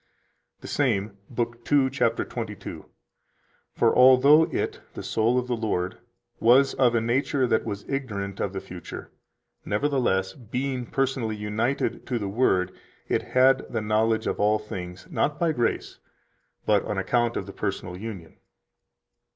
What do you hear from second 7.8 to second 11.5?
ignorant of the future, nevertheless, being personally